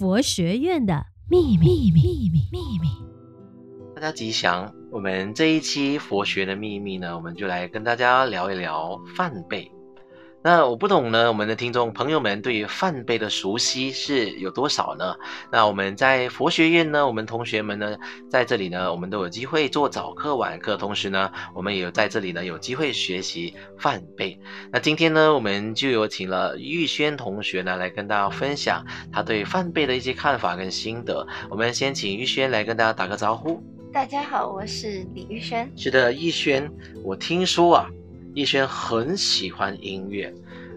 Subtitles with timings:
[0.00, 2.88] 佛学院的秘密，秘密，秘密。
[3.94, 4.74] 大家吉祥！
[4.90, 9.70] 我们这一期佛学的秘密呢，我们就来跟大家聊一聊梵呗。
[10.42, 15.14] 那我不懂呢，我们的听众朋友们对于梵呗的熟悉是有多少呢？
[15.52, 17.94] 那我们在佛学院呢，我们同学们呢，
[18.30, 24.40] 在这里呢，我们都有机会做早课晚课，同时呢，我们也有在这里呢有机会学习梵呗。
[24.72, 28.82] 那今天呢，我们就有请了玉轩同学呢来跟大家分享
[29.12, 31.26] 他对梵呗的一些看法跟心得。
[31.50, 33.62] 我们先请玉轩来跟大家打个招呼。
[33.92, 35.70] 大家好，我是李玉轩。
[35.76, 36.66] 是的，玉轩，
[37.04, 37.90] 我听说啊。
[38.34, 40.32] 玉轩很喜欢音乐，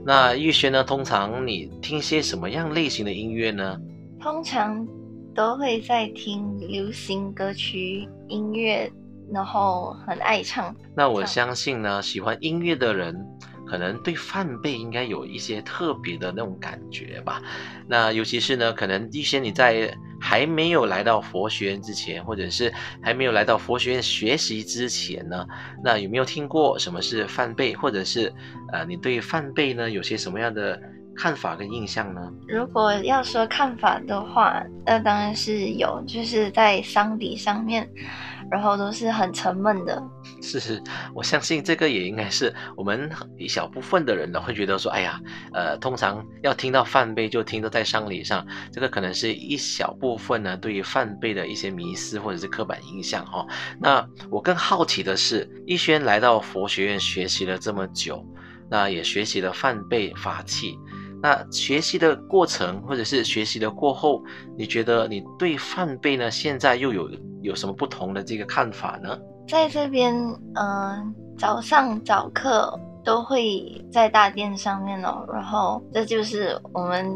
[0.05, 0.83] 那逸轩呢？
[0.83, 3.79] 通常你听些什么样类型的音乐呢？
[4.19, 4.87] 通常
[5.35, 8.91] 都会在听流行歌曲音乐，
[9.31, 10.75] 然后很爱唱。
[10.95, 13.15] 那我相信呢，喜欢音乐的人。
[13.65, 17.41] 可能对梵呗应该有一些特别的那种感觉吧。
[17.87, 19.91] 那尤其是呢，可能一些你在
[20.25, 25.45] 还没有来到佛学院之前，或者是还没有来到佛学院学习之前呢，
[25.83, 28.33] 那有没有听过什么是梵呗，或者是
[28.71, 30.79] 呃，你对梵呗呢有些什么样的
[31.13, 32.21] 看法跟印象呢？
[32.47, 37.85] 如果要说看法的话，那当然是有，就是在桑底上面。
[38.51, 40.01] 然后都是很沉闷的，
[40.41, 40.81] 是 是，
[41.13, 45.19] 我相信这个也应该是我们一小部分的人呢会觉得说，哎呀，
[45.53, 53.45] 呃，通常要听到梵呗就听到在丧礼上，这个可能是一小部分呢对于梵呗的一些迷思或者是刻板印象哈、
[53.79, 58.25] 那我更好奇的是，玉轩来到佛学院学习了这么久，
[58.69, 60.77] 那也学习了梵呗法器。
[61.23, 64.21] 那学习的过程，或者是学习的过后，
[64.57, 67.09] 你觉得你对范贝呢，现在又有
[67.41, 69.17] 有什么不同的这个看法呢？
[69.47, 77.09] 在这边，嗯、呃，早上早课都会在大殿上面哦，然后这就是我们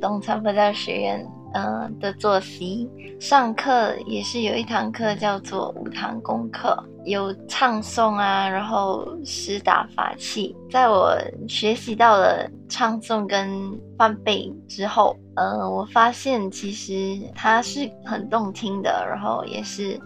[0.00, 1.24] 东禅佛教学院。
[1.54, 2.88] 嗯、呃、的作息，
[3.20, 6.74] 上课也是有一堂课叫做五堂功课，
[7.04, 10.54] 有唱诵啊，然后施打法器。
[10.70, 11.16] 在我
[11.48, 20.00] 学习到了唱诵跟翻背之后，嗯、呃，我发现其实它是很动听的，然后也是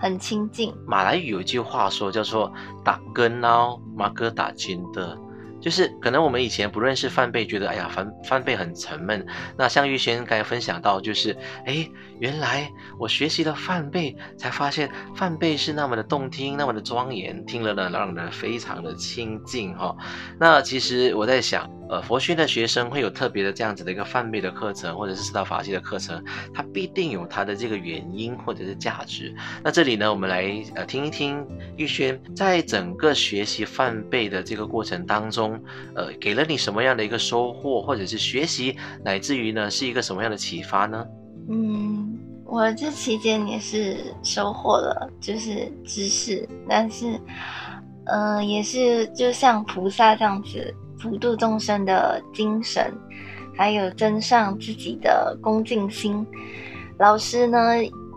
[0.00, 0.74] 很亲近。
[0.86, 2.52] 马来语有一句话说叫做
[2.84, 5.16] “打根哦，马哥打金的”。
[5.62, 9.24] 就是可能我们以前不认识梵呗，觉得哎呀梵梵呗很沉闷。
[9.56, 11.34] 那像玉轩刚才分享到，就是
[11.64, 12.68] 哎，原来
[12.98, 19.96] 我学习了梵呗，才发现梵呗是那么的动听，那么的庄严，听了呢让人非常的亲近哈。
[20.38, 29.32] 那其实我在想，呃，佛学的学生会有特别的这样子的一个梵呗的课程，或者是四大法器的课程，它必定有它的这个原因或者是价值。
[29.62, 31.46] 那这里呢，我们来呃听一听
[31.76, 35.51] 玉轩在整个学习梵呗的这个过程当中。
[35.94, 41.04] 呃，给了你什么样的一个收获，或者是学习，乃至于呢，是一个什么样的启发呢？
[41.50, 47.18] 嗯，我这期间也是收获了，就是知识，但是，
[48.04, 52.92] 嗯、呃，也是就像菩萨这样子普度众生的精神，
[53.56, 56.24] 还有增上自己的恭敬心。
[56.98, 57.58] 老师呢，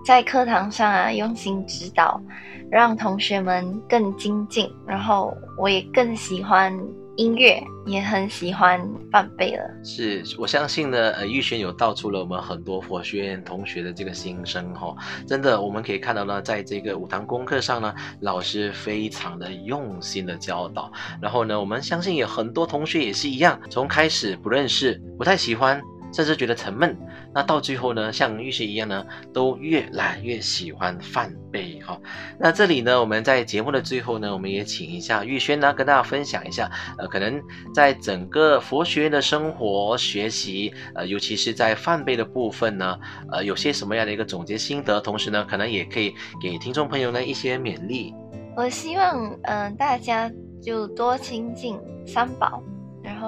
[0.06, 2.22] 在课堂上啊，用心指导，
[2.70, 6.72] 让同学们更精进，然后我也更喜欢。
[7.18, 8.82] 音乐也很喜欢
[9.12, 25.82] 范贝勒，是我相信呢，呃，玉璇有道出了我们很多佛学院同学的这个心声哈、哦，真的我们可以看到呢，在这个五堂功课上呢，老师非常的用心的教导，然后呢，我们相信有很多同学也是一样，从开始不认识，不太喜欢。
[26.16, 26.98] 甚至觉得沉闷，
[27.34, 32.00] 那到最后呢，像玉轩一样呢，都越来越喜欢梵呗哈。
[32.40, 37.42] 那这里呢，我们在节目的最后呢，我们也请一下玉轩呢，跟大家分享一下，呃，可能
[37.74, 42.98] 在整个佛学院的生活学习，呃，尤其是在梵呗的部分呢，
[43.34, 48.14] 呃，有些什么样的一个总结心得，同时呢，可能也可以给听众朋友呢一些勉励。
[48.56, 51.78] 我希望，嗯、大家就多亲近
[52.08, 52.64] 三宝。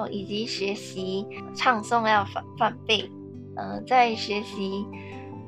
[0.06, 3.10] 以及学习唱诵要梵梵呗，
[3.56, 4.84] 呃，在学习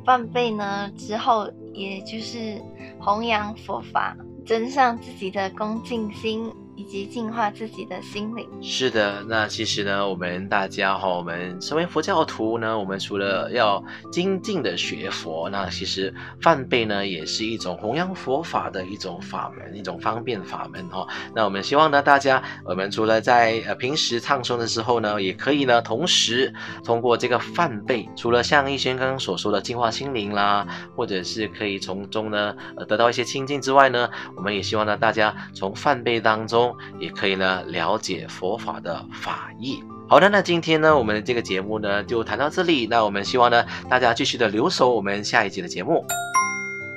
[0.04, 2.60] 半背呢之后，也就是
[2.98, 6.50] 弘扬佛法，增上自己的恭敬心。
[6.80, 8.48] 以及净化自己的心灵。
[8.62, 21.06] 是的，那其实呢，我们大家哈，我们身为佛教徒呢，我们除了要精进的学佛，那其实梵呗呢，也是一种弘扬佛法的一种法门，一种方便法门哈。
[21.34, 26.50] 那我们希望呢，大家我们除了在呃平时唱诵的时候呢，也可以呢，同时
[26.82, 30.66] 通过这个梵呗，除了像逸轩刚刚所说的净化心灵啦，
[30.96, 36.69] 或者是可以从中呢，呃，得到一些清净之外呢，我们也希望呢，大家从梵呗当中。
[36.98, 39.82] 也可以呢，了解佛法的法义。
[40.08, 42.86] 好的，那今天呢，我们这个节目呢就谈到这里。
[42.90, 46.04] 那我们希望呢，大家继续的留守我们下一集的节目。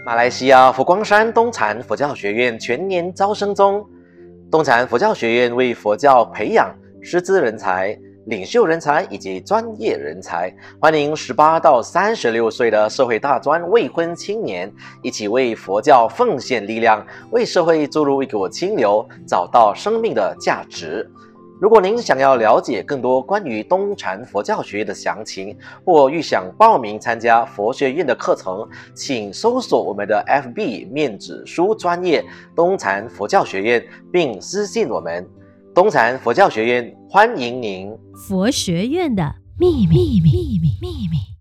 [0.05, 3.85] 马来西亚佛光山东禅佛教学院全年招生中，
[4.51, 14.71] 东禅佛教学院为佛教培养师资人才、领袖人才以及专业人才，欢迎十八到三十六岁的社会大专未婚青年
[15.01, 21.09] 一起为佛教奉献力量，为社会注入一股清流，找到生命的价值。
[21.59, 32.23] 如果您想要了解更多关于东禅佛教学院的详情，或欲想报名参加佛学院的课程，请搜索我们的 FB 面子书专业
[32.55, 35.27] 东禅佛教学院，并私信我们。
[35.75, 37.91] 东禅佛教学院欢迎您。
[38.27, 41.32] 佛学院的秘密，秘密，秘密，秘密。